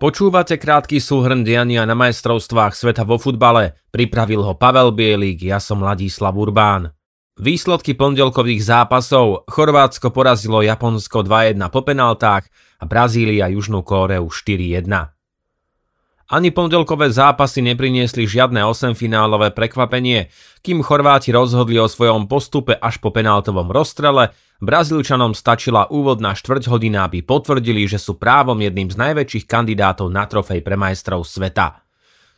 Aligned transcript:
Počúvate 0.00 0.56
krátky 0.56 0.96
súhrn 0.96 1.44
diania 1.44 1.84
na 1.84 1.92
majstrovstvách 1.92 2.72
sveta 2.72 3.04
vo 3.04 3.20
futbale. 3.20 3.76
Pripravil 3.92 4.40
ho 4.40 4.56
Pavel 4.56 4.96
Bielík, 4.96 5.44
ja 5.44 5.60
som 5.60 5.84
Ladislav 5.84 6.32
Urbán. 6.40 6.96
Výsledky 7.36 7.92
pondelkových 7.92 8.64
zápasov 8.64 9.44
Chorvátsko 9.44 10.08
porazilo 10.08 10.64
Japonsko 10.64 11.20
2-1 11.20 11.60
po 11.68 11.84
penaltách 11.84 12.48
a 12.80 12.84
Brazília 12.88 13.52
Južnú 13.52 13.84
Kóreu 13.84 14.24
4-1. 14.24 15.19
Ani 16.30 16.54
pondelkové 16.54 17.10
zápasy 17.10 17.58
nepriniesli 17.58 18.22
žiadne 18.22 18.62
osemfinálové 18.62 19.50
prekvapenie, 19.50 20.30
kým 20.62 20.78
Chorváti 20.78 21.34
rozhodli 21.34 21.74
o 21.82 21.90
svojom 21.90 22.30
postupe 22.30 22.78
až 22.78 23.02
po 23.02 23.10
penáltovom 23.10 23.66
rozstrele 23.66 24.30
Brazílčanom 24.62 25.34
stačila 25.34 25.90
úvodná 25.90 26.36
štvrť 26.38 26.70
hodina, 26.70 27.08
aby 27.08 27.26
potvrdili, 27.26 27.88
že 27.90 27.98
sú 27.98 28.14
právom 28.20 28.60
jedným 28.62 28.92
z 28.92 28.96
najväčších 29.00 29.48
kandidátov 29.48 30.12
na 30.12 30.28
trofej 30.28 30.62
pre 30.62 30.78
majstrov 30.78 31.26
sveta. 31.26 31.82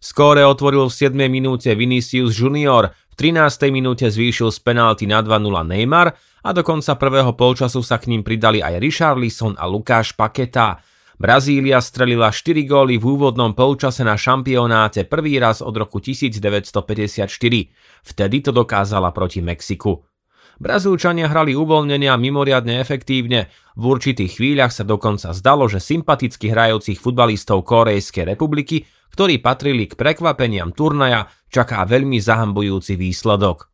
Skóre 0.01 0.47
otvoril 0.47 0.89
v 0.89 0.95
7. 0.97 1.13
minúte 1.27 1.69
Vinicius 1.75 2.33
Junior, 2.33 2.95
v 3.13 3.15
13. 3.19 3.75
minúte 3.75 4.09
zvýšil 4.09 4.55
z 4.55 4.59
penalty 4.65 5.05
na 5.05 5.21
2-0 5.21 5.53
Neymar 5.69 6.17
a 6.41 6.49
do 6.57 6.65
konca 6.65 6.97
prvého 6.97 7.37
polčasu 7.37 7.85
sa 7.85 8.01
k 8.01 8.09
ním 8.09 8.25
pridali 8.25 8.65
aj 8.65 8.81
Richarlison 8.81 9.53
a 9.59 9.69
Lukáš 9.69 10.17
Paketa. 10.17 10.81
Brazília 11.21 11.81
strelila 11.85 12.33
4 12.33 12.65
góly 12.65 12.97
v 12.97 13.05
úvodnom 13.05 13.53
polčase 13.53 14.01
na 14.01 14.17
šampionáte 14.17 15.05
prvý 15.05 15.37
raz 15.37 15.61
od 15.61 15.77
roku 15.77 16.01
1954. 16.01 17.29
Vtedy 18.05 18.37
to 18.41 18.51
dokázala 18.51 19.13
proti 19.13 19.45
Mexiku. 19.45 20.05
Brazílčania 20.63 21.27
hrali 21.27 21.59
uvoľnenie 21.59 22.07
a 22.07 22.21
mimoriadne 22.21 22.79
efektívne. 22.79 23.51
V 23.75 23.83
určitých 23.99 24.39
chvíľach 24.39 24.71
sa 24.71 24.87
dokonca 24.87 25.35
zdalo, 25.35 25.67
že 25.67 25.83
sympaticky 25.83 26.53
hrajúcich 26.53 27.03
futbalistov 27.03 27.67
Korejskej 27.67 28.37
republiky, 28.37 28.87
ktorí 29.11 29.43
patrili 29.43 29.91
k 29.91 29.99
prekvapeniam 29.99 30.71
turnaja, 30.71 31.29
čaká 31.51 31.83
veľmi 31.85 32.21
zahambujúci 32.21 32.95
výsledok. 32.95 33.73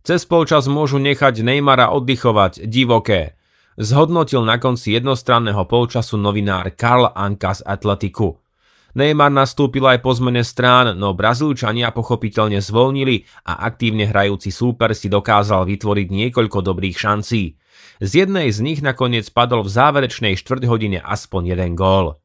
Cez 0.00 0.24
polčas 0.24 0.64
môžu 0.64 0.96
nechať 0.96 1.44
Neymara 1.44 1.92
oddychovať 1.92 2.64
divoké. 2.64 3.39
Zhodnotil 3.78 4.42
na 4.42 4.58
konci 4.58 4.98
jednostranného 4.98 5.62
polčasu 5.70 6.18
novinár 6.18 6.74
Karl 6.74 7.06
Anka 7.14 7.54
z 7.54 7.62
Atletiku. 7.62 8.42
Neymar 8.90 9.30
nastúpil 9.30 9.86
aj 9.86 10.02
po 10.02 10.10
zmene 10.10 10.42
strán, 10.42 10.98
no 10.98 11.14
Brazílčania 11.14 11.94
pochopiteľne 11.94 12.58
zvolnili 12.58 13.22
a 13.46 13.62
aktívne 13.70 14.10
hrajúci 14.10 14.50
súper 14.50 14.98
si 14.98 15.06
dokázal 15.06 15.62
vytvoriť 15.62 16.08
niekoľko 16.10 16.58
dobrých 16.58 16.98
šancí. 16.98 17.54
Z 18.02 18.10
jednej 18.10 18.50
z 18.50 18.58
nich 18.66 18.82
nakoniec 18.82 19.30
padol 19.30 19.62
v 19.62 19.70
záverečnej 19.70 20.34
štvrť 20.34 20.66
hodine 20.66 20.98
aspoň 20.98 21.54
jeden 21.54 21.78
gól. 21.78 22.18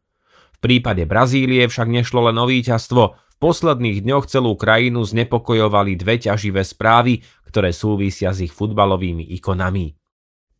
V 0.56 0.58
prípade 0.58 1.06
Brazílie 1.06 1.70
však 1.70 1.86
nešlo 1.86 2.34
len 2.34 2.38
o 2.42 2.50
víťazstvo, 2.50 3.04
v 3.14 3.36
posledných 3.38 4.02
dňoch 4.02 4.26
celú 4.26 4.58
krajinu 4.58 5.06
znepokojovali 5.06 5.94
dve 6.00 6.18
ťaživé 6.18 6.66
správy, 6.66 7.22
ktoré 7.46 7.70
súvisia 7.76 8.34
s 8.34 8.42
ich 8.42 8.56
futbalovými 8.56 9.22
ikonami. 9.38 9.94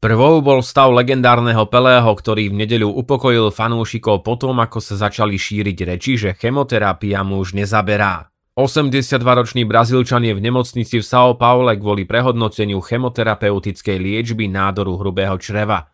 Prvou 0.06 0.38
bol 0.38 0.62
stav 0.62 0.94
legendárneho 0.94 1.66
Pelého, 1.66 2.14
ktorý 2.14 2.54
v 2.54 2.62
nedeľu 2.62 2.94
upokojil 2.94 3.50
fanúšikov 3.50 4.22
potom, 4.22 4.54
ako 4.62 4.78
sa 4.78 5.02
začali 5.02 5.34
šíriť 5.34 5.78
reči, 5.82 6.14
že 6.14 6.38
chemoterapia 6.38 7.26
mu 7.26 7.42
už 7.42 7.58
nezaberá. 7.58 8.30
82-ročný 8.54 9.66
Brazílčan 9.66 10.22
je 10.22 10.38
v 10.38 10.46
nemocnici 10.46 11.02
v 11.02 11.06
São 11.10 11.34
Paule 11.34 11.74
kvôli 11.82 12.06
prehodnoteniu 12.06 12.86
chemoterapeutickej 12.86 13.98
liečby 13.98 14.46
nádoru 14.46 14.94
hrubého 15.02 15.42
čreva. 15.42 15.90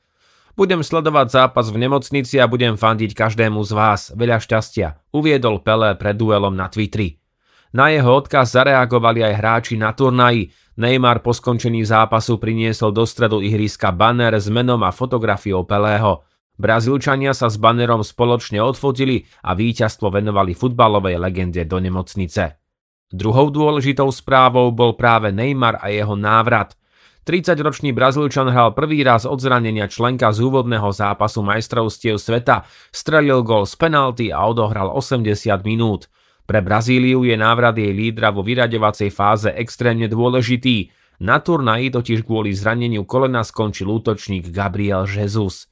Budem 0.60 0.84
sledovať 0.84 1.32
zápas 1.32 1.72
v 1.72 1.80
nemocnici 1.80 2.36
a 2.36 2.52
budem 2.52 2.76
fandiť 2.76 3.16
každému 3.16 3.64
z 3.64 3.72
vás. 3.72 4.12
Veľa 4.12 4.44
šťastia, 4.44 5.08
uviedol 5.16 5.64
Pelé 5.64 5.96
pred 5.96 6.20
duelom 6.20 6.52
na 6.52 6.68
Twitteri. 6.68 7.16
Na 7.72 7.88
jeho 7.88 8.12
odkaz 8.20 8.60
zareagovali 8.60 9.24
aj 9.24 9.34
hráči 9.40 9.80
na 9.80 9.96
turnaji, 9.96 10.52
Neymar 10.82 11.22
po 11.22 11.30
skončení 11.30 11.86
zápasu 11.86 12.42
priniesol 12.42 12.90
do 12.90 13.06
stredu 13.06 13.38
ihriska 13.38 13.94
banner 13.94 14.34
s 14.34 14.50
menom 14.50 14.82
a 14.82 14.90
fotografiou 14.90 15.62
Pelého. 15.62 16.26
Brazílčania 16.58 17.38
sa 17.38 17.54
s 17.54 17.62
bannerom 17.62 18.02
spoločne 18.02 18.58
odfotili 18.58 19.30
a 19.46 19.54
víťazstvo 19.54 20.10
venovali 20.10 20.58
futbalovej 20.58 21.22
legende 21.22 21.70
do 21.70 21.78
nemocnice. 21.78 22.58
Druhou 23.14 23.54
dôležitou 23.54 24.10
správou 24.10 24.74
bol 24.74 24.98
práve 24.98 25.30
Neymar 25.30 25.78
a 25.78 25.94
jeho 25.94 26.18
návrat. 26.18 26.74
30-ročný 27.30 27.94
Brazílčan 27.94 28.50
hral 28.50 28.74
prvý 28.74 29.06
raz 29.06 29.30
od 29.30 29.38
zranenia 29.38 29.86
členka 29.86 30.34
z 30.34 30.42
úvodného 30.42 30.90
zápasu 30.90 31.46
majstrovstiev 31.46 32.18
sveta, 32.18 32.66
strelil 32.90 33.46
gol 33.46 33.70
z 33.70 33.78
penalty 33.78 34.34
a 34.34 34.42
odohral 34.50 34.90
80 34.90 35.30
minút. 35.62 36.10
Pre 36.52 36.60
Brazíliu 36.60 37.24
je 37.24 37.40
návrat 37.40 37.80
jej 37.80 37.96
lídra 37.96 38.28
vo 38.28 38.44
vyraďovacej 38.44 39.08
fáze 39.08 39.48
extrémne 39.56 40.12
dôležitý. 40.12 40.92
Na 41.24 41.40
turnaji 41.40 41.88
totiž 41.96 42.28
kvôli 42.28 42.52
zraneniu 42.52 43.08
kolena 43.08 43.40
skončil 43.40 43.88
útočník 43.88 44.52
Gabriel 44.52 45.08
Jesus. 45.08 45.72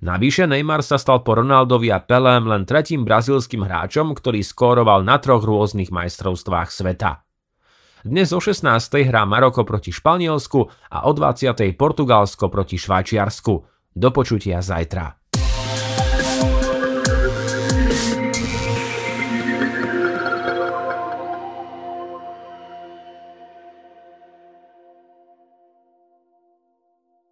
Navyše 0.00 0.48
Neymar 0.48 0.80
sa 0.80 0.96
stal 0.96 1.20
po 1.20 1.36
Ronaldovi 1.36 1.92
a 1.92 2.00
Pelém 2.00 2.48
len 2.48 2.64
tretím 2.64 3.04
brazílským 3.04 3.60
hráčom, 3.60 4.16
ktorý 4.16 4.40
skóroval 4.40 5.04
na 5.04 5.20
troch 5.20 5.44
rôznych 5.44 5.92
majstrovstvách 5.92 6.72
sveta. 6.72 7.20
Dnes 8.00 8.32
o 8.32 8.40
16. 8.40 8.64
hrá 9.04 9.28
Maroko 9.28 9.68
proti 9.68 9.92
Španielsku 9.92 10.64
a 10.96 11.04
o 11.04 11.12
20. 11.12 11.76
Portugalsko 11.76 12.48
proti 12.48 12.80
Švajčiarsku. 12.80 13.54
Do 13.92 14.08
počutia 14.16 14.64
zajtra. 14.64 15.25